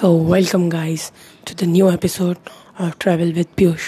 So 0.00 0.08
welcome 0.24 0.68
guys 0.70 1.10
to 1.46 1.54
the 1.54 1.68
new 1.68 1.90
episode 1.90 2.36
of 2.80 2.92
travel 3.00 3.32
with 3.32 3.46
Piyush 3.56 3.82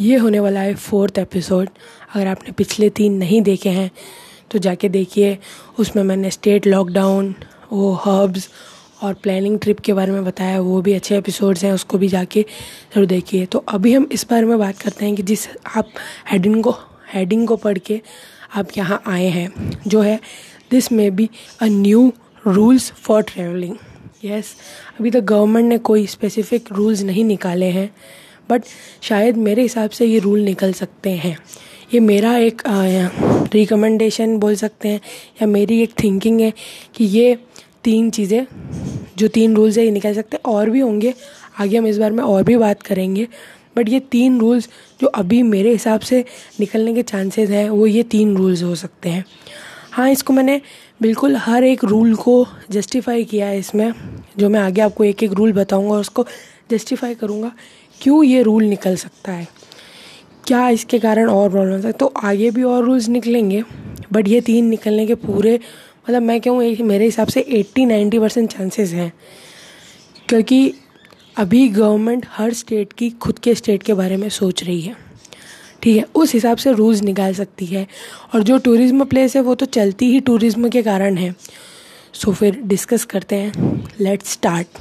ये 0.00 0.16
होने 0.16 0.40
वाला 0.40 0.60
है 0.60 0.74
फोर्थ 0.74 1.18
एपिसोड 1.18 1.68
अगर 2.14 2.26
आपने 2.26 2.52
पिछले 2.58 2.88
तीन 2.90 3.16
नहीं 3.18 3.40
देखे 3.42 3.68
हैं 3.70 3.90
तो 4.50 4.58
जाके 4.58 4.88
देखिए। 4.88 5.36
उसमें 5.78 6.02
मैंने 6.02 6.30
स्टेट 6.30 6.66
लॉकडाउन 6.66 7.34
वो 7.72 7.92
हर्ब्स 8.04 8.48
और 9.02 9.14
प्लानिंग 9.22 9.58
ट्रिप 9.58 9.80
के 9.80 9.92
बारे 9.92 10.12
में 10.12 10.24
बताया। 10.24 10.60
वो 10.60 10.80
भी 10.82 10.92
अच्छे 10.92 11.16
एपिसोड्स 11.18 11.64
हैं, 11.64 11.72
उसको 11.72 11.98
भी 11.98 12.08
जाके 12.08 12.42
ज़रूर 12.94 13.06
देखिए। 13.06 13.46
तो 13.46 13.64
अभी 13.68 13.94
हम 13.94 14.08
इस 14.12 14.26
बारे 14.30 14.46
में 14.46 14.58
बात 14.58 14.78
करते 14.78 15.04
हैं 15.04 15.14
कि 15.14 15.22
जिस 15.24 15.48
आप 15.76 15.88
हेडिंग 16.30 16.62
को 16.64 16.78
हेडिंग 17.14 17.46
को 17.48 17.56
पढ़ 17.58 17.78
के 17.78 18.00
आप 18.54 18.76
यहाँ 18.76 19.02
आए 19.06 19.26
हैं, 19.28 19.48
जो 19.86 20.00
है 20.00 20.20
this 20.70 20.92
may 20.92 21.10
be 21.10 21.30
a 21.60 21.66
new 21.66 22.12
rules 22.46 22.92
for 22.92 23.22
travelling 23.24 23.76
yes 24.22 24.54
अभी 25.00 25.10
तक 25.10 25.20
गवर्नमेंट 25.20 25.68
ने 25.68 25.76
कोई 25.78 26.06
स्पेसिफिक 26.06 26.68
रूल्स 26.72 27.02
नहीं 27.02 27.24
निकाले 27.24 27.66
हैं 27.66 27.90
बट 28.50 28.64
शायद 29.02 29.36
मेरे 29.36 29.62
हिसाब 29.62 29.90
से 29.90 30.06
ये 30.06 30.18
रूल 30.18 30.40
निकल 30.40 30.72
सकते 30.72 31.10
हैं। 31.10 31.36
ये 31.94 32.00
मेरा 32.00 32.36
एक 32.38 32.62
रिकमेंडेशन 33.54 34.36
बोल 34.38 34.54
सकते 34.54 34.88
हैं, 34.88 35.00
या 35.42 35.46
मेरी 35.46 35.80
एक 35.82 35.92
थिंकिंग 36.02 36.40
है 36.40 36.52
कि 36.94 37.04
ये 37.04 37.36
तीन 37.84 38.10
चीज़ें, 38.10 38.46
जो 39.18 39.28
तीन 39.28 39.56
रूल्स 39.56 39.78
है, 39.78 39.84
ये 39.84 39.90
निकल 39.90 40.14
सकते 40.14 40.36
हैं, 40.36 40.52
और 40.52 40.70
भी 40.70 40.80
होंगे। 40.80 41.14
आगे 41.60 41.76
हम 41.76 41.86
इस 41.86 41.98
बार 41.98 42.12
में 42.12 42.22
और 42.24 42.42
भी 42.42 42.56
बात 42.56 42.82
करेंगे 42.82 43.26
बट 43.76 43.88
ये 43.88 44.00
तीन 44.12 44.38
रूल्स 44.40 44.68
जो 45.00 45.06
अभी 45.08 45.42
मेरे 45.42 45.70
हिसाब 45.72 46.00
से 46.00 46.24
निकलने 46.60 46.94
के 46.94 47.02
चांसेस 47.02 47.50
हैं, 47.50 47.68
वो 47.70 47.86
ये 47.86 48.02
तीन 48.04 48.36
रूल्स 48.36 48.62
हो 48.62 48.74
सकते 48.74 49.08
हैं। 49.08 49.24
हाँ 49.90 50.10
इसको 50.10 50.32
मैंने 50.32 50.60
बिल्कुल 51.00 51.36
हर 51.36 51.64
एक 51.64 51.84
रूल 51.84 52.14
को 52.14 52.46
जस्टिफाई 52.70 53.24
किया 53.24 53.46
है 53.46 53.58
इसमें, 53.58 53.92
जो 54.38 54.48
मैं 54.48 54.60
आगे 54.60 54.80
आपको 54.80 55.04
एक 55.04 55.22
एक 55.22 55.32
रूल 55.32 55.52
बताऊँगा, 55.52 55.96
उसको 55.96 56.26
जस्टिफाई 56.70 57.14
करूँगा, 57.14 57.52
क्यों 58.00 58.22
ये 58.24 58.42
रूल 58.42 58.64
निकल 58.64 58.96
सकता 58.96 59.32
है? 59.32 59.46
क्या 60.46 60.68
इसके 60.68 60.98
कारण 60.98 61.28
और 61.28 61.50
प्रॉब्लम 61.50 61.86
है 61.86 61.92
तो 61.92 62.06
आगे 62.18 62.50
भी 62.50 62.62
और 62.62 62.84
रूल्स 62.84 63.08
निकलेंगे 63.08 63.62
बट 64.12 64.28
ये 64.28 64.40
तीन 64.40 64.64
निकलने 64.66 65.06
के 65.06 65.14
पूरे 65.16 65.58
मतलब 66.04 66.22
मैं 66.22 66.40
कहूँ 66.40 66.86
मेरे 66.86 67.04
हिसाब 67.04 67.28
से 67.28 67.40
एट्टी 67.50 67.84
नाइन्टी 67.86 68.18
परसेंट 68.18 68.50
चांसेस 68.50 68.92
हैं। 68.92 69.12
क्योंकि 70.28 70.74
अभी 71.36 71.68
गवर्नमेंट 71.68 72.26
हर 72.30 72.52
स्टेट 72.52 72.92
की, 72.92 73.10
खुद 73.12 73.38
के 73.38 73.54
स्टेट 73.54 73.82
के 73.82 73.94
बारे 73.94 74.16
में 74.16 74.28
सोच 74.30 74.62
रही 74.64 74.80
है। 74.80 74.96
ठीक 75.82 75.96
है, 75.96 76.04
उस 76.14 76.32
हिसाब 76.34 76.56
से 76.56 76.72
रूल्स 76.72 77.02
निकाल 77.02 77.34
सकती 77.34 77.66
है। 77.66 77.86
और 78.34 78.42
जो 78.42 78.58
टूरिज़्म 78.58 79.04
प्लेस 79.04 79.36
है, 79.36 79.42
वो 79.42 79.54
तो 79.54 79.66
चलती 79.68 80.10
ही 80.10 80.20
टूरिज़्म 80.22 80.68
के 80.68 80.82
कारण 80.82 81.16
है। 81.16 81.34
सो 82.14 82.32
फिर 82.32 82.60
डिस्कस 82.64 83.04
करते 83.06 83.36
हैं। 83.36 83.84
लेट्स 84.00 84.32
स्टार्ट 84.32 84.78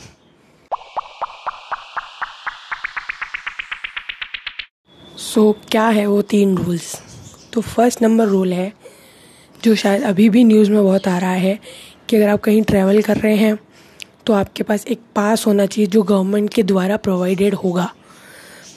सो 5.21 5.51
क्या 5.71 5.87
है 5.87 6.05
वो 6.07 6.21
तीन 6.23 6.55
रूल्स 6.57 6.95
तो 7.53 7.61
फ़र्स्ट 7.61 8.01
नंबर 8.01 8.27
रूल 8.27 8.53
है, 8.53 8.71
जो 9.63 9.75
शायद 9.75 10.03
अभी 10.03 10.29
भी 10.29 10.43
न्यूज़ 10.43 10.71
में 10.71 10.83
बहुत 10.83 11.07
आ 11.07 11.17
रहा 11.17 11.31
है, 11.31 11.59
कि 12.09 12.15
अगर 12.15 12.29
आप 12.29 12.41
कहीं 12.41 12.61
ट्रैवल 12.63 13.01
कर 13.01 13.17
रहे 13.17 13.35
हैं 13.35 13.57
तो 14.25 14.33
आपके 14.33 14.63
पास 14.63 14.85
एक 14.87 14.99
पास 15.15 15.45
होना 15.47 15.65
चाहिए, 15.65 15.87
जो 15.87 16.03
गवर्नमेंट 16.03 16.53
के 16.53 16.63
द्वारा 16.63 16.97
प्रोवाइडेड 16.97 17.53
होगा। 17.55 17.89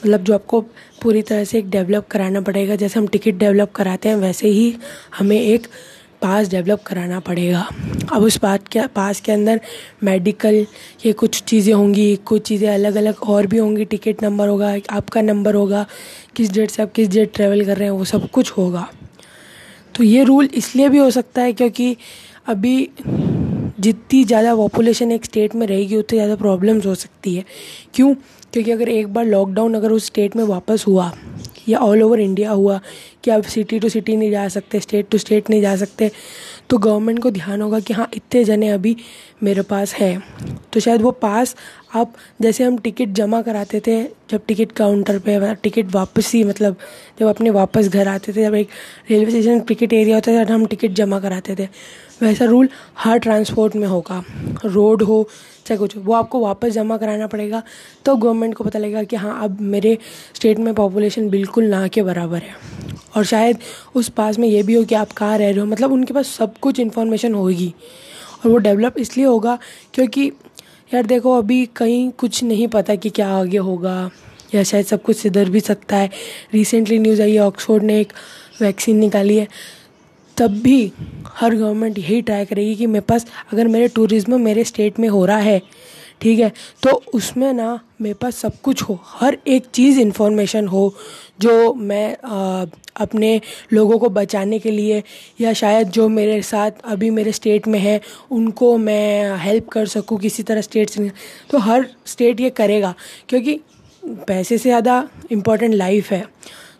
मतलब 0.05 0.23
जो 0.23 0.33
आपको 0.33 0.59
पूरी 1.01 1.21
तरह 1.21 1.43
से 1.43 1.57
एक 1.59 1.69
डेवलप 1.69 2.07
कराना 2.07 2.41
पड़ेगा, 2.41 2.75
जैसे 2.75 2.99
हम 2.99 3.07
टिकट 3.07 3.35
डेवलप 3.35 3.71
कराते 3.71 4.09
हैं, 4.09 4.15
वैसे 4.15 4.47
ही 4.47 4.75
हमें 5.17 5.39
एक 5.41 5.67
पास 6.21 6.47
डेवलप 6.49 6.83
कराना 6.83 7.19
पड़ेगा। 7.19 7.65
अब 8.13 8.23
उस 8.23 8.39
बात 8.41 8.67
के 8.67 8.85
पास 8.95 9.21
के 9.21 9.31
अंदर 9.31 9.61
मेडिकल 10.03 10.65
ये 11.05 11.13
कुछ 11.13 11.41
चीज़ें 11.43 11.73
होंगी, 11.73 12.15
कुछ 12.15 12.47
चीज़ें 12.47 12.67
अलग 12.69 12.95
अलग 12.95 13.23
और 13.23 13.47
भी 13.47 13.57
होंगी 13.57 13.85
टिकट 13.85 14.23
नंबर 14.23 14.47
होगा, 14.47 14.73
आपका 14.89 15.21
नंबर 15.21 15.55
होगा, 15.55 15.85
किस 16.35 16.51
डेट 16.51 16.71
से 16.71 16.83
आप 16.83 16.91
किस 16.91 17.09
डेट 17.09 17.33
ट्रैवल 17.35 17.65
कर 17.65 17.77
रहे 17.77 17.87
हैं, 17.87 17.97
वो 17.97 18.05
सब 18.05 18.29
कुछ 18.29 18.51
होगा। 18.51 18.87
तो 19.95 20.03
ये 20.03 20.23
रूल 20.23 20.49
इसलिए 20.53 20.89
भी 20.89 20.97
हो 20.97 21.09
सकता 21.11 21.41
है 21.41 21.53
क्योंकि 21.53 21.95
अभी 22.47 22.89
जितनी 23.79 24.23
ज़्यादा 24.23 24.55
पॉपुलेशन 24.55 25.11
एक 25.11 25.25
स्टेट 25.25 25.55
में 25.55 25.65
रहेगी, 25.67 25.95
उतनी 25.95 26.17
ज़्यादा 26.17 26.35
प्रॉब्लम्स 26.35 26.85
हो 26.85 26.95
सकती 26.95 27.35
है। 27.35 27.43
क्यों? 27.93 28.13
क्योंकि 28.55 28.71
अगर 28.71 28.89
एक 28.89 29.07
बार 29.13 29.25
लॉकडाउन 29.25 29.73
अगर 29.73 29.91
उस 29.91 30.05
स्टेट 30.05 30.35
में 30.35 30.43
वापस 30.43 30.83
हुआ, 30.87 31.11
या 31.69 31.79
ऑल 31.79 32.03
ओवर 32.03 32.19
इंडिया 32.19 32.51
हुआ, 32.51 32.79
कि 33.23 33.31
आप 33.31 33.43
सिटी 33.43 33.79
टू 33.79 33.89
सिटी 33.89 34.15
नहीं 34.17 34.31
जा 34.31 34.47
सकते 34.47 34.79
स्टेट 34.79 35.09
टू 35.11 35.17
स्टेट 35.17 35.49
नहीं 35.49 35.61
जा 35.61 35.75
सकते 35.75 36.09
तो 36.69 36.77
गवर्नमेंट 36.77 37.19
को 37.19 37.31
ध्यान 37.31 37.61
होगा 37.61 37.79
कि 37.79 37.93
हाँ 37.93 38.07
इतने 38.13 38.43
जने 38.43 38.69
अभी 38.69 38.95
मेरे 39.43 39.61
पास 39.61 39.93
हैं। 39.93 40.23
तो 40.73 40.79
शायद 40.79 41.01
वो 41.01 41.11
पास 41.11 41.55
आप 41.91 42.13
जैसे 42.41 42.63
हम 42.63 42.77
टिकट 42.77 43.09
जमा 43.15 43.41
कराते 43.41 43.79
थे, 43.79 44.03
जब 44.29 44.41
टिकट 44.47 44.71
काउंटर 44.71 45.19
पे 45.19 45.53
टिकट 45.55 45.91
वापसी 45.91 46.43
मतलब 46.43 46.75
जब 47.19 47.27
अपने 47.27 47.49
वापस 47.49 47.87
घर 47.87 48.07
आते 48.07 48.33
थे, 48.33 48.41
जब 48.41 48.55
एक 48.55 48.69
रेलवे 49.09 49.31
स्टेशन 49.31 49.59
टिकट 49.59 49.93
एरिया 49.93 50.15
होता 50.15 50.31
था, 50.31 50.43
तब 50.43 50.51
हम 50.51 50.65
टिकट 50.65 50.91
जमा 50.91 51.19
कराते 51.19 51.55
थे। 51.55 51.67
वैसा 52.21 52.45
रूल 52.45 52.69
हर 52.97 53.17
ट्रांसपोर्ट 53.19 53.75
में 53.75 53.87
होगा। 53.87 54.23
रोड 54.65 55.01
हो, 55.03 55.27
चाहे 55.65 55.77
कुछ 55.77 55.95
वो 55.97 56.13
आपको 56.13 56.39
वापस 56.39 56.69
जमा 56.69 56.97
कराना 56.97 57.27
पड़ेगा 57.27 57.61
तो 58.05 58.15
गवर्नमेंट 58.15 58.53
को 58.55 58.63
पता 58.63 58.79
लगेगा 58.79 59.03
कि 59.03 59.15
हाँ 59.15 59.43
अब 59.43 59.61
मेरे 59.61 59.97
स्टेट 60.35 60.59
में 60.59 60.73
पॉपुलेशन 60.73 61.29
बिल्कुल 61.29 61.65
ना 61.65 61.87
के 61.87 62.03
बराबर 62.03 62.37
है। 62.37 62.55
और 63.15 63.23
शायद 63.25 63.57
उस 63.95 64.09
पास 64.09 64.39
में 64.39 64.47
ये 64.47 64.63
भी 64.63 64.73
हो 64.73 64.83
कि 64.83 64.95
आप 64.95 65.11
कहाँ 65.11 65.37
रह 65.37 65.49
रहे 65.49 65.59
हो 65.59 65.65
मतलब 65.65 65.91
उनके 65.91 66.13
पास 66.13 66.27
सब 66.29 66.57
कुछ 66.57 66.79
इन्फॉर्मेशन 66.79 67.33
होगी। 67.33 67.73
और 68.35 68.51
वो 68.51 68.57
डेवलप 68.57 68.97
इसलिए 68.97 69.25
होगा 69.25 69.57
क्योंकि 69.93 70.31
यार 70.91 71.05
देखो, 71.05 71.37
अभी 71.37 71.65
कहीं 71.65 72.09
कुछ 72.11 72.43
नहीं 72.43 72.67
पता 72.67 72.95
कि 72.95 73.09
क्या 73.09 73.27
आगे 73.29 73.57
होगा। 73.57 74.11
या 74.55 74.63
शायद 74.63 74.85
सब 74.85 75.01
कुछ 75.01 75.17
सुधर 75.17 75.49
भी 75.49 75.59
सकता 75.59 75.97
है। 75.97 76.09
रिसेंटली 76.53 76.99
न्यूज़ 76.99 77.21
आई 77.21 77.33
है 77.33 77.39
ऑक्सफोर्ड 77.39 77.83
ने 77.83 77.99
एक 78.01 78.13
वैक्सीन 78.61 78.97
निकाली 78.97 79.37
है। 79.37 79.47
तब 80.37 80.51
भी 80.61 80.91
हर 81.27 81.55
गवर्नमेंट 81.55 81.97
यही 81.99 82.21
ट्राई 82.21 82.45
करेगी 82.45 82.75
कि 82.75 82.85
मेरे 82.87 83.05
पास, 83.09 83.25
अगर 83.53 83.67
मेरे 83.67 83.87
टूरिज़्म 83.87 84.39
मेरे 84.41 84.63
स्टेट 84.63 84.99
में 84.99 85.07
हो 85.09 85.25
रहा 85.25 85.37
है 85.37 85.61
ठीक 86.21 86.39
है? 86.39 86.51
तो 86.83 86.89
उसमें 87.13 87.51
ना 87.53 87.79
मेरे 88.01 88.13
पास 88.13 88.35
सब 88.35 88.59
कुछ 88.61 88.81
हो 88.83 88.99
हर 89.05 89.37
एक 89.47 89.65
चीज़ 89.73 89.99
इन्फॉर्मेशन 89.99 90.67
हो 90.67 90.93
जो 91.41 91.73
मैं 91.73 92.15
आ, 92.15 92.65
अपने 92.95 93.39
लोगों 93.73 93.97
को 93.99 94.09
बचाने 94.09 94.59
के 94.59 94.71
लिए 94.71 95.01
या 95.41 95.53
शायद 95.53 95.89
जो 95.89 96.07
मेरे 96.09 96.41
साथ 96.41 96.71
अभी 96.85 97.09
मेरे 97.09 97.31
स्टेट 97.31 97.67
में 97.67 97.79
है 97.79 97.99
उनको 98.31 98.77
मैं 98.77 99.37
हेल्प 99.37 99.67
कर 99.69 99.85
सकूँ 99.87 100.17
किसी 100.19 100.43
तरह 100.43 100.61
स्टेट 100.61 100.89
से। 100.89 101.11
तो 101.49 101.57
हर 101.59 101.87
स्टेट 102.05 102.39
ये 102.39 102.49
करेगा 102.51 102.93
क्योंकि 103.29 103.59
पैसे 104.03 104.57
से 104.57 104.69
ज़्यादा 104.69 105.07
इम्पोर्टेंट 105.31 105.73
लाइफ 105.73 106.11
है। 106.11 106.23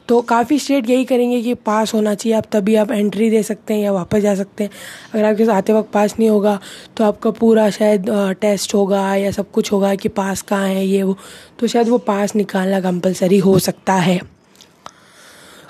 तो 0.07 0.19
काफ़ी 0.23 0.57
स्टेट 0.59 0.89
यही 0.89 1.05
करेंगे 1.05 1.41
कि 1.41 1.53
पास 1.65 1.93
होना 1.93 2.13
चाहिए। 2.15 2.35
आप 2.37 2.45
तभी 2.51 2.75
आप 2.75 2.91
एंट्री 2.91 3.29
दे 3.29 3.41
सकते 3.43 3.73
हैं 3.73 3.81
या 3.81 3.91
वापस 3.91 4.19
जा 4.19 4.35
सकते 4.35 4.63
हैं। 4.63 4.71
अगर 5.13 5.25
आपके 5.25 5.43
आते 5.51 5.73
वक्त 5.73 5.89
पास 5.91 6.15
नहीं 6.19 6.29
होगा 6.29 6.59
तो 6.97 7.03
आपका 7.03 7.31
पूरा 7.31 7.69
शायद 7.69 8.09
टेस्ट 8.41 8.73
होगा 8.75 9.15
या 9.15 9.31
सब 9.31 9.51
कुछ 9.51 9.71
होगा 9.71 9.93
कि 9.95 10.09
पास 10.11 10.41
कहाँ 10.43 10.67
है 10.67 10.85
ये 10.85 11.03
वो। 11.03 11.17
तो 11.59 11.67
शायद 11.67 11.89
वो 11.89 11.97
पास 11.97 12.35
निकालना 12.35 12.81
कंपलसरी 12.81 13.37
हो 13.39 13.57
सकता 13.59 13.93
है। 13.95 14.19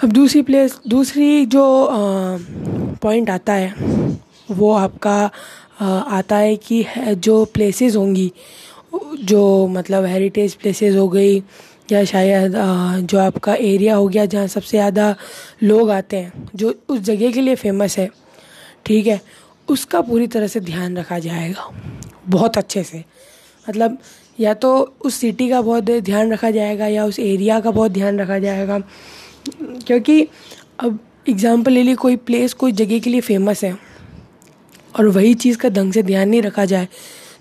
अब 0.04 0.12
दूसरी 0.12 0.42
प्लेस 0.42 0.80
दूसरी 0.88 1.46
जो 1.46 1.64
पॉइंट 3.02 3.30
आता 3.30 3.54
है 3.54 3.74
वो 4.52 4.72
आपका 4.74 5.30
आ, 5.82 5.86
आता 5.86 6.36
है 6.38 6.56
कि 6.58 6.86
जो 6.98 7.44
प्लेसेस 7.46 7.96
होंगी 7.96 8.32
जो 9.24 9.68
मतलब 9.68 10.06
हेरिटेज 10.06 10.54
प्लेसेस 10.54 10.96
हो 10.96 11.08
गई 11.10 11.40
या 11.90 12.04
शायद 12.06 12.56
जो 13.04 13.20
आपका 13.20 13.54
एरिया 13.56 13.96
हो 13.96 14.08
गया 14.08 14.26
जहाँ 14.26 14.48
सबसे 14.48 14.78
ज़्यादा 14.78 15.16
लोग 15.64 15.90
आते 15.92 16.18
हैं, 16.18 16.50
जो 16.56 16.74
उस 16.90 17.00
जगह 17.02 17.32
के 17.32 17.42
लिए 17.42 17.56
फ़ेमस 17.56 17.98
है, 17.98 18.10
ठीक 18.86 19.08
है, 19.08 19.20
उसका 19.68 20.02
पूरी 20.02 20.28
तरह 20.28 20.48
से 20.48 20.60
ध्यान 20.62 20.98
रखा 20.98 21.20
जाएगा, 21.20 21.70
बहुत 22.28 22.58
अच्छे 22.58 22.84
से। 22.84 23.04
मतलब 23.66 23.98
या 24.40 24.54
तो 24.56 24.72
उस 25.02 25.16
सिटी 25.16 25.50
का 25.50 25.62
बहुत 25.62 25.84
ध्यान 25.84 26.32
रखा 26.34 26.52
जाएगा 26.52 26.88
या 26.88 27.06
उस 27.06 27.20
एरिया 27.20 27.60
का 27.60 27.72
बहुत 27.72 27.92
ध्यान 27.92 28.20
रखा 28.20 28.40
जाएगा, 28.40 28.80
क्योंकि 29.48 30.22
अब 30.80 31.00
एग्ज़ाम्पल 31.30 31.72
ले 31.72 31.84
ली, 31.84 31.94
कोई 31.96 32.16
प्लेस 32.18 32.54
कोई 32.54 32.72
जगह 32.74 33.00
के 33.00 33.10
लिए 33.10 33.22
फ़ेमस 33.22 33.64
है, 33.64 33.78
और 34.96 35.08
वही 35.08 35.34
चीज़ 35.36 35.58
का 35.58 35.70
ढंग 35.70 35.94
से 35.94 36.04
ध्यान 36.04 36.30
नहीं 36.30 36.42
रखा 36.42 36.66
जाए 36.66 36.88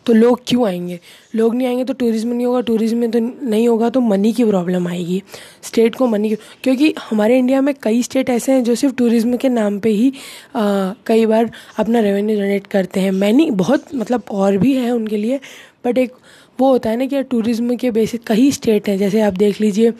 तो 0.06 0.12
लोग 0.12 0.40
क्यों 0.46 0.66
आएँगे? 0.66 0.98
लोग 1.34 1.54
नहीं 1.54 1.66
आएँगे 1.66 1.84
तो 1.84 1.92
टूरिज़्म 1.94 2.32
नहीं 2.32 2.46
होगा 2.46 2.60
टूरिज़्म 2.62 2.98
में 2.98 3.10
तो 3.10 3.18
नहीं 3.18 3.68
होगा 3.68 3.88
तो 3.90 4.00
मनी 4.02 4.32
की 4.32 4.44
प्रॉब्लम 4.44 4.88
आएगी। 4.88 5.22
स्टेट 5.62 5.94
को 5.94 6.06
मनी 6.06 6.34
क्योंकि 6.62 6.92
हमारे 7.00 7.38
इंडिया 7.38 7.60
में 7.60 7.74
कई 7.82 8.02
स्टेट 8.02 8.30
ऐसे 8.30 8.52
हैं 8.52 8.64
जो 8.64 8.74
सिर्फ़ 8.74 8.94
टूरिज़्म 8.94 9.36
के 9.36 9.48
नाम 9.48 9.78
पे 9.78 9.90
ही 9.90 10.12
आ, 10.56 10.92
कई 11.06 11.26
बार 11.26 11.50
अपना 11.78 12.00
रेवेन्यू 12.00 12.36
जनरेट 12.36 12.66
करते 12.66 13.00
हैं। 13.00 13.12
मैनी 13.12 13.50
बहुत 13.52 13.94
मतलब 13.94 14.22
और 14.32 14.56
भी 14.58 14.74
है 14.74 14.90
उनके 14.90 15.16
लिए 15.16 15.40
बट 15.86 15.98
एक 15.98 16.12
वो 16.58 16.70
होता 16.70 16.90
है 16.90 16.96
ना 16.96 17.06
कि 17.06 17.22
टूरिज़्म 17.24 17.76
के 17.76 17.90
बेसिस 17.90 18.20
कई 18.26 18.50
स्टेट 18.52 18.88
हैं। 18.88 18.98
जैसे 18.98 19.20
आप 19.20 19.32
देख 19.34 19.60
लीजिए 19.60 19.92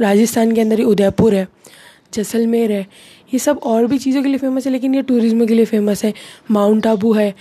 राजस्थान 0.00 0.52
के 0.54 0.60
अंदर 0.60 0.78
ही 0.78 0.84
उदयपुर 0.86 1.34
है 1.34 1.46
जैसलमेर 2.14 2.72
है 2.72 2.86
ये 3.32 3.38
सब 3.38 3.58
और 3.64 3.86
भी 3.86 3.98
चीज़ों 3.98 4.22
के 4.22 4.28
लिए 4.28 4.38
फ़ेमस 4.38 4.66
है 4.66 4.72
लेकिन 4.72 4.94
ये 4.94 5.02
टूरिज़्म 5.02 5.46
के 5.46 5.54
लिए 5.54 5.64
फ़ेमस 5.64 6.04
है। 6.04 6.12
माउंट 6.50 6.86
आबू 6.86 7.12
है 7.12 7.34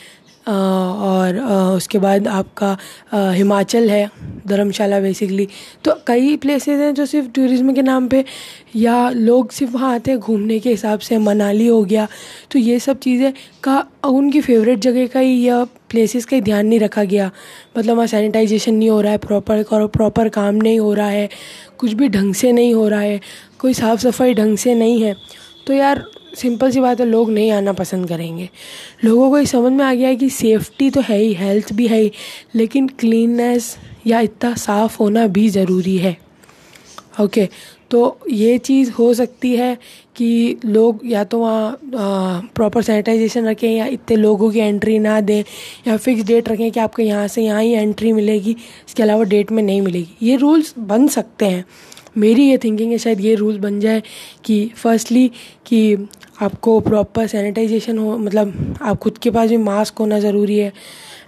और 0.45 1.37
उसके 1.75 1.99
बाद 1.99 2.27
आपका 2.27 2.77
हिमाचल 3.13 3.89
है, 3.89 4.09
धर्मशाला 4.47 4.99
बेसिकली 4.99 5.47
तो 5.85 5.93
कई 6.07 6.35
प्लेसेस 6.37 6.79
हैं 6.79 6.93
जो 6.93 7.05
सिर्फ़ 7.05 7.27
टूरिज़्म 7.29 7.73
के 7.73 7.81
नाम 7.81 8.07
पे, 8.07 8.23
या 8.75 9.09
लोग 9.09 9.51
सिर्फ़ 9.51 9.73
वहाँ 9.73 9.93
आते 9.95 10.11
हैं 10.11 10.19
घूमने 10.19 10.59
के 10.59 10.69
हिसाब 10.69 10.99
से, 10.99 11.17
मनाली 11.19 11.67
हो 11.67 11.83
गया। 11.83 12.07
तो 12.51 12.59
ये 12.59 12.79
सब 12.79 12.99
चीज़ें 12.99 13.31
का, 13.63 13.85
उनकी 14.05 14.41
फेवरेट 14.41 14.79
जगह 14.79 15.07
का 15.07 15.19
ही 15.19 15.41
या 15.43 15.63
प्लेसेस 15.89 16.25
का 16.25 16.35
ही 16.35 16.41
ध्यान 16.41 16.65
नहीं 16.67 16.79
रखा 16.79 17.03
गया। 17.05 17.31
मतलब 17.77 17.95
वहाँ 17.95 18.07
सैनिटाइजेशन 18.07 18.73
नहीं 18.75 18.89
हो 18.89 19.01
रहा 19.01 19.11
है 19.11 19.17
प्रॉपर 19.19 19.63
प्रॉपर 19.87 20.29
काम 20.29 20.55
नहीं 20.55 20.79
हो 20.79 20.93
रहा 20.93 21.07
है, 21.07 21.29
कुछ 21.79 21.93
भी 21.93 22.09
ढंग 22.09 22.33
से 22.33 22.51
नहीं 22.51 22.73
हो 22.73 22.87
रहा 22.87 22.99
है, 23.01 23.19
कोई 23.59 23.73
साफ़ 23.73 23.99
सफ़ाई 24.01 24.33
ढंग 24.33 24.57
से 24.57 24.75
नहीं 24.75 25.01
है। 25.03 25.15
तो 25.67 25.73
यार 25.73 26.03
सिंपल 26.35 26.71
सी 26.71 26.79
बात 26.79 26.99
है 26.99 27.05
लोग 27.05 27.29
नहीं 27.31 27.51
आना 27.51 27.73
पसंद 27.73 28.07
करेंगे। 28.09 28.49
लोगों 29.05 29.29
को 29.29 29.37
ये 29.39 29.45
समझ 29.45 29.71
में 29.71 29.83
आ 29.85 29.93
गया 29.93 30.09
है 30.09 30.15
कि 30.15 30.29
सेफ्टी 30.29 30.89
तो 30.89 31.01
है 31.01 31.17
ही 31.17 31.33
हेल्थ 31.33 31.73
भी 31.73 31.87
है 31.87 31.99
ही 31.99 32.11
लेकिन 32.55 32.87
क्लीननेस 32.99 33.75
या 34.07 34.19
इतना 34.19 34.53
साफ़ 34.57 34.97
होना 34.99 35.27
भी 35.27 35.49
ज़रूरी 35.49 35.97
है। 35.97 36.17
ओके 37.21 37.41
okay, 37.41 37.53
तो 37.91 38.19
ये 38.29 38.57
चीज़ 38.57 38.91
हो 38.91 39.13
सकती 39.13 39.55
है 39.55 39.77
कि 40.15 40.59
लोग 40.65 40.99
या 41.05 41.23
तो 41.23 41.39
वहाँ 41.39 42.49
प्रॉपर 42.55 42.81
सैनिटाइजेशन 42.81 43.47
रखें 43.47 43.69
या 43.69 43.85
इतने 43.85 44.17
लोगों 44.17 44.49
की 44.51 44.59
एंट्री 44.59 44.97
ना 44.99 45.19
दें 45.21 45.43
या 45.87 45.95
फिक्स 45.97 46.23
डेट 46.23 46.49
रखें 46.49 46.71
कि 46.71 46.79
आपको 46.79 47.01
यहाँ 47.01 47.27
से 47.27 47.43
यहाँ 47.43 47.61
ही 47.61 47.71
एंट्री 47.71 48.11
मिलेगी 48.13 48.51
इसके 48.87 49.03
अलावा 49.03 49.23
डेट 49.23 49.51
में 49.51 49.63
नहीं 49.63 49.81
मिलेगी। 49.81 50.27
ये 50.27 50.35
रूल्स 50.35 50.73
बन 50.79 51.07
सकते 51.07 51.45
हैं। 51.45 51.65
मेरी 52.19 52.49
ये 52.49 52.57
थिंकिंग 52.57 52.91
है, 52.91 52.97
शायद 52.97 53.19
ये 53.21 53.35
रूल 53.35 53.59
बन 53.59 53.79
जाए 53.79 54.01
कि 54.45 54.65
फर्स्टली 54.75 55.27
कि 55.65 56.07
आपको 56.41 56.79
प्रॉपर 56.79 57.27
सैनिटाइजेशन 57.27 57.97
हो 57.97 58.17
मतलब 58.17 58.75
आप 58.81 58.97
खुद 58.99 59.17
के 59.17 59.31
पास 59.31 59.49
भी 59.49 59.57
मास्क 59.59 59.97
होना 59.99 60.19
ज़रूरी 60.19 60.57
है 60.57 60.71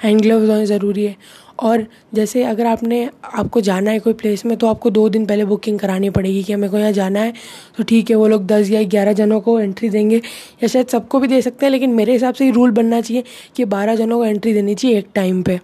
हैंड 0.03 0.21
ग्लव्स 0.21 0.49
होना 0.49 0.65
ज़रूरी 0.65 1.05
है। 1.05 1.15
और 1.59 1.85
जैसे 2.13 2.43
अगर 2.43 2.65
आपने, 2.65 3.09
आपको 3.25 3.61
जाना 3.61 3.91
है 3.91 3.99
कोई 3.99 4.13
प्लेस 4.13 4.45
में 4.45 4.55
तो 4.57 4.67
आपको 4.67 4.89
दो 4.89 5.07
दिन 5.09 5.25
पहले 5.25 5.45
बुकिंग 5.45 5.77
करानी 5.79 6.09
पड़ेगी 6.09 6.41
कि 6.43 6.53
हमें 6.53 6.69
को 6.69 6.77
यहाँ 6.77 6.91
जाना 6.91 7.19
है 7.19 7.33
तो 7.77 7.83
ठीक 7.83 8.09
है, 8.09 8.15
वो 8.15 8.27
लोग 8.27 8.45
दस 8.47 8.69
या 8.69 8.81
ग्यारह 8.85 9.13
जनों 9.13 9.39
को 9.41 9.59
एंट्री 9.59 9.89
देंगे। 9.89 10.17
या 10.17 10.67
शायद 10.67 10.87
सबको 10.87 11.19
भी 11.19 11.27
दे 11.27 11.41
सकते 11.41 11.65
हैं, 11.65 11.71
लेकिन 11.71 11.93
मेरे 11.93 12.13
हिसाब 12.13 12.33
से 12.33 12.45
ये 12.45 12.51
रूल 12.51 12.71
बनना 12.71 13.01
चाहिए 13.01 13.23
कि 13.55 13.65
बारह 13.67 13.95
जनों 13.95 14.17
को 14.17 14.25
एंट्री 14.25 14.53
देनी 14.53 14.75
चाहिए 14.75 14.97
एक 14.97 15.07
टाइम 15.15 15.41
पर 15.43 15.59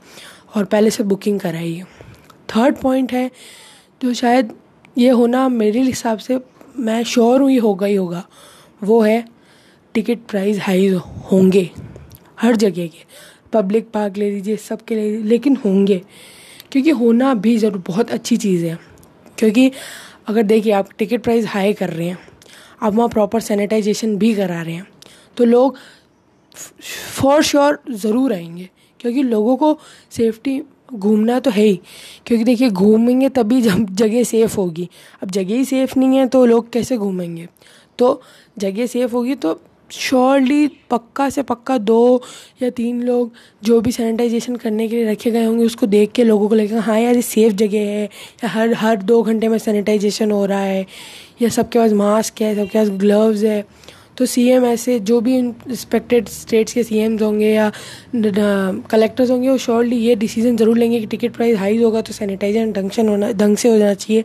और 0.56 0.66
पहले 0.66 0.90
से 0.90 1.04
बुकिंग 1.06 1.40
कराइए। 1.40 1.84
थर्ड 2.50 2.78
पॉइंट 2.78 3.14
है, 3.14 3.30
जो 4.02 4.14
शायद 4.14 4.52
ये 4.98 5.10
होना 5.10 5.48
मेरे 5.50 5.82
हिसाब 5.82 6.18
से, 6.18 6.40
मैं 6.78 7.04
श्योर 7.04 7.42
हूँ 7.42 7.50
ये 7.52 7.58
होगा 7.58 7.88
ही 7.88 7.96
होगा। 7.96 8.24
वो 8.82 9.02
है 9.02 9.24
टिकट 9.96 10.20
प्राइस 10.30 10.60
हाई 10.60 10.88
होंगे, 11.32 11.70
हर 12.42 12.56
जगह 12.56 12.88
के। 12.88 13.06
पब्लिक 13.54 13.90
पार्क 13.92 14.18
ले 14.18 14.30
लीजिए, 14.32 14.56
सबके 14.58 14.96
ले 14.96 15.02
लीजिए, 15.02 15.24
लेकिन 15.24 15.56
होंगे। 15.56 16.02
क्योंकि 16.72 16.90
होना 16.92 17.34
भी 17.34 17.58
ज़रूर, 17.58 17.84
बहुत 17.88 18.12
अच्छी 18.12 18.38
चीज़ 18.38 18.66
है। 18.66 18.78
क्योंकि 19.38 19.72
अगर 20.28 20.44
देखिए, 20.44 20.72
आप 20.74 20.90
टिकट 20.98 21.24
प्राइस 21.24 21.46
हाई 21.46 21.74
कर 21.74 21.90
रहे 21.90 22.08
हैं, 22.08 22.18
आप 22.82 22.94
वहाँ 22.96 23.10
प्रॉपर 23.10 23.40
सैनिटाइजेशन 23.42 24.16
भी 24.18 24.34
करा 24.36 24.62
रहे 24.62 24.74
हैं 24.74 24.88
तो 25.38 25.46
लोग 25.46 25.78
फॉर 27.14 27.42
श्योर 27.44 27.80
ज़रूर 27.92 28.34
आएँगे। 28.34 28.70
क्योंकि 29.00 29.24
लोगों 29.24 29.56
को 29.58 29.78
सेफ्टी 30.12 30.62
घूमना 30.90 31.40
तो 31.40 31.52
है 31.52 31.64
ही, 31.64 31.80
क्योंकि 32.26 32.44
देखिए 32.44 32.70
घूमेंगे 32.70 33.30
तभी 33.30 33.62
जब 33.62 33.86
जगह 33.92 34.24
सेफ़ 34.24 34.56
होगी। 34.58 34.90
अब 35.24 35.32
जगह 35.32 35.56
ही 35.56 35.66
सेफ़ 35.66 35.98
नहीं 36.00 36.18
है 36.18 36.28
तो 36.28 36.46
लोग 36.46 36.72
कैसे 36.72 36.98
घूमेंगे? 36.98 37.48
तो 38.00 38.22
जगह 38.58 38.86
सेफ़ 38.86 39.12
होगी 39.12 39.36
तो 39.36 39.60
श्योरली 39.92 40.68
पक्का 40.92 41.30
से 41.30 41.44
पक्का 41.44 41.78
दो 41.78 42.22
या 42.64 42.70
तीन 42.70 43.02
लोग 43.04 43.32
जो 43.64 43.80
भी 43.82 43.92
सैनिटाइजेशन 43.92 44.56
करने 44.56 44.88
के 44.88 44.96
लिए 44.96 45.12
रखे 45.12 45.32
गए 45.32 45.44
होंगे, 45.46 45.66
उसको 45.66 45.86
देख 45.86 46.12
के 46.12 46.24
लोगों 46.24 46.50
को 46.50 46.56
लगेगा 46.56 46.82
हाँ 46.82 47.00
यार, 47.00 47.16
ये 47.16 47.22
सेफ़ 47.22 47.54
जगह 47.54 47.80
है। 47.80 48.04
या 48.04 48.50
हर 48.50 48.74
हर 48.74 49.02
दो 49.04 49.22
घंटे 49.24 49.48
में 49.48 49.58
सैनिटाइजेशन 49.58 50.32
हो 50.32 50.46
रहा 50.46 50.60
है। 50.60 50.86
या 51.42 51.50
सबके 51.50 51.80
पास 51.80 51.92
मास्क 51.94 52.42
है, 52.42 52.56
सबके 52.56 52.78
पास 52.80 52.90
ग्लव्स 52.90 53.44
है। 53.44 53.64
तो 54.18 54.26
सी 54.26 54.48
एम 54.50 54.66
ऐसे 54.66 55.00
जो 55.00 55.20
भी 55.22 55.40
रिस्पेक्टेड 55.68 56.28
स्टेट्स 56.30 56.74
के 56.74 56.84
सी 56.84 57.04
होंगे 57.04 57.50
या 57.50 57.72
कलेक्टर्स 58.16 59.32
होंगे, 59.32 59.50
वो 59.50 59.58
श्योरली 59.58 59.98
ये 59.98 60.16
डिसीज़न 60.16 60.58
ज़रूर 60.58 60.78
लेंगे 60.78 61.00
कि 61.00 61.06
टिकट 61.08 61.36
प्राइस 61.36 61.58
हाई 61.60 61.78
होगा 61.84 62.02
तो 62.02 62.14
सैनिटाइजेशन 62.14 62.72
ढंग 62.74 62.92
से 62.92 63.02
होना, 63.02 63.32
ढंग 63.32 63.58
से 63.58 63.70
हो 63.70 63.78
जाना 63.78 63.94
चाहिए। 63.94 64.22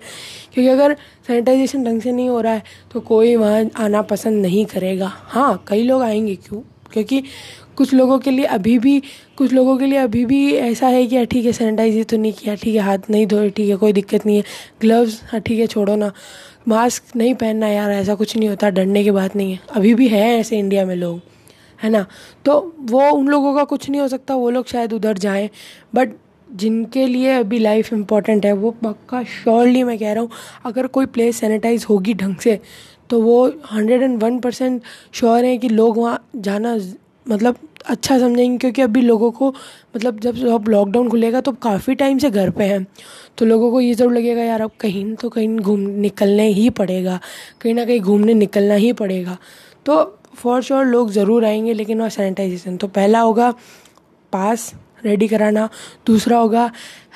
क्योंकि 0.55 0.69
अगर 0.71 0.97
सैनिटाइजेशन 1.27 1.85
ढंग 1.85 2.01
से 2.03 2.13
नहीं 2.13 2.29
हो 2.29 2.41
रहा 2.41 2.53
है 2.53 2.63
तो 2.93 3.01
कोई 3.03 3.35
वहाँ 3.37 3.65
आना 3.79 4.03
पसंद 4.03 4.43
नहीं 4.43 4.65
करेगा। 4.67 5.13
हाँ 5.15 5.65
कई 5.69 5.83
लोग 5.83 6.03
आएँगे 6.03 6.35
क्यों? 6.37 6.61
क्योंकि 6.93 7.23
कुछ 7.83 7.95
लोगों 7.95 8.19
के 8.19 8.31
लिए 8.31 8.45
अभी 8.45 8.79
भी 8.79 9.03
कुछ 9.37 9.53
लोगों 9.53 9.77
के 9.79 9.87
लिए 9.87 9.99
अभी 9.99 10.25
भी 10.25 10.53
ऐसा 10.55 10.87
है 10.87 11.07
कि 11.07 11.17
हाँ, 11.17 11.27
ठीक 11.27 11.47
है 11.47 11.53
सैनिटाइज 11.53 12.07
तो 12.07 12.17
नहीं 12.17 12.33
किया 12.33 12.55
ठीक 12.55 12.75
है 12.75 12.81
हाथ 12.81 13.11
नहीं 13.11 13.27
धोए 13.27 13.51
ठीक 13.51 13.71
है 13.71 13.77
कोई 13.77 13.93
दिक्कत 13.93 14.27
नहीं 14.27 14.37
है 14.37 14.45
ग्लव्स 14.81 15.21
हाँ 15.25 15.41
ठीक 15.41 15.61
है 15.61 15.67
छोड़ो 15.67 15.97
ना 15.97 16.13
मास्क 16.69 17.17
नहीं 17.17 17.35
पहनना 17.35 17.69
यार 17.69 17.91
ऐसा 17.91 18.15
कुछ 18.15 18.37
नहीं 18.37 18.49
होता 18.49 18.71
डरने 18.71 19.05
की 19.05 19.11
बात 19.11 19.37
नहीं 19.37 19.53
है। 19.53 19.59
अभी 19.77 19.95
भी 19.95 20.09
है 20.09 20.21
ऐसे 20.39 20.59
इंडिया 20.59 20.87
में 20.87 20.97
लोग 20.97 21.21
है 21.83 21.91
ना? 21.91 22.07
तो 22.45 22.75
वो 22.81 23.11
उन 23.11 23.29
लोगों 23.29 23.55
का 23.55 23.65
कुछ 23.65 23.91
नहीं 23.91 24.01
हो 24.01 24.09
सकता 24.09 24.35
वो 24.35 24.51
लोग 24.51 24.67
शायद 24.67 24.93
उधर 24.93 25.19
जाएँ 25.19 25.51
बट 25.95 26.13
जिनके 26.55 27.07
लिए 27.07 27.35
अभी 27.35 27.59
लाइफ 27.59 27.93
इंपॉर्टेंट 27.93 28.47
है 28.47 28.53
वो 28.53 28.71
पक्का 28.71 29.23
श्योरली 29.23 29.83
मैं 29.83 29.99
कह 29.99 30.13
रहा 30.13 30.23
हूँ 30.23 30.31
अगर 30.65 30.87
कोई 30.87 31.07
प्लेस 31.07 31.37
सैनिटाइज 31.37 31.87
होगी 31.89 32.15
ढंग 32.15 32.37
से 32.37 32.61
तो 33.11 33.23
वो 33.23 33.47
hundred 33.73 34.03
and 34.03 34.23
one 34.23 34.39
percent 34.39 34.83
sure 35.13 35.45
है 35.45 35.59
कि 35.59 35.69
लोग 35.69 35.99
वहाँ 35.99 36.29
जाना 36.37 36.77
मतलब 37.27 37.57
अच्छा 37.87 38.19
समझेंगे, 38.19 38.59
क्योंकि 38.59 38.83
अभी 38.83 39.01
लोगों 39.01 39.31
को 39.31 39.49
मतलब 39.97 40.19
जब 40.21 40.47
अब 40.49 40.69
लॉकडाउन 40.69 41.09
खुलेगा 41.11 41.41
तो 41.41 41.53
काफ़ी 41.53 41.95
टाइम 41.95 42.19
से 42.19 42.31
घर 42.31 42.51
पे 42.51 42.65
हैं। 42.65 42.87
तो 43.39 43.47
लोगों 43.47 43.71
को 43.73 43.81
ये 43.81 43.95
ज़रूर 43.95 44.13
लगेगा, 44.13 44.43
यार, 44.43 44.61
अब 44.61 44.71
कहीं 44.81 45.15
तो 45.15 45.29
कहीं 45.29 45.59
घूम, 45.59 45.81
निकलने 45.81 46.49
ही 46.49 46.69
पड़ेगा। 46.73 47.19
कहीं 47.61 47.75
ना 47.75 47.85
कहीं 47.85 48.01
घूमने 48.01 48.35
निकलना 48.35 48.75
ही 48.75 48.93
पड़ेगा। 48.93 49.37
तो 49.87 50.03
फॉर 50.35 50.63
श्योर 50.63 50.85
लोग 50.87 51.11
ज़रूर 51.11 51.45
आएँगे, 51.45 51.73
लेकिन 51.75 51.99
वहाँ 51.99 52.11
सैनिटाइजेशन 52.11 52.77
तो 52.77 52.89
पहला 52.89 53.21
होगा, 53.21 53.51
पास। 54.33 54.73
रेडी 55.05 55.29
कराना। 55.29 55.69
दूसरा 56.07 56.39
होगा 56.39 56.71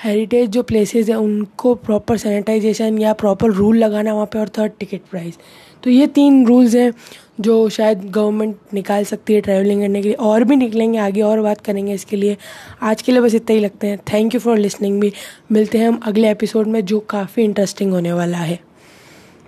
हेरिटेज 0.04 0.50
जो 0.50 0.62
प्लेसेस 0.62 1.08
है, 1.08 1.16
उनको 1.16 1.74
प्रॉपर 1.74 2.16
सैनिटाइजेशन 2.16 2.98
या 2.98 3.12
प्रॉपर 3.12 3.50
रूल 3.50 3.76
लगाना 3.78 4.14
वहाँ 4.14 4.26
पे 4.26 4.38
और 4.38 4.48
थर्ड 4.48 4.72
टिकट 4.78 5.00
प्राइस 5.10 5.38
तो 5.84 5.90
ये 5.90 6.06
तीन 6.06 6.46
रूल्स 6.46 6.74
हैं 6.74 6.92
जो 7.40 7.68
शायद 7.68 8.04
गवर्नमेंट 8.10 8.56
निकाल 8.74 9.04
सकती 9.04 9.34
है 9.34 9.40
ट्रैवलिंग 9.40 9.80
करने 9.80 10.02
के 10.02 10.08
लिए। 10.08 10.16
और 10.16 10.44
भी 10.44 10.56
निकलेंगे, 10.56 10.98
आगे 10.98 11.22
और 11.22 11.40
बात 11.40 11.60
करेंगे 11.60 11.94
इसके 11.94 12.16
लिए। 12.16 12.36
आज 12.82 13.02
के 13.02 13.12
लिए 13.12 13.20
बस 13.20 13.34
इतना 13.34 13.54
ही 13.54 13.60
लगते 13.60 13.86
हैं। 13.86 13.98
थैंक 14.12 14.34
यू 14.34 14.40
फॉर 14.40 14.58
लिसनिंग 14.58 15.00
भी 15.00 15.12
मिलते 15.52 15.78
हैं 15.78 15.88
हम 15.88 16.00
अगले 16.04 16.30
एपिसोड 16.30 16.66
में 16.66 16.84
जो 16.84 17.00
काफ़ी 17.00 17.44
इंटरेस्टिंग 17.44 17.92
होने 17.92 18.12
वाला 18.12 18.38
है। 18.38 18.65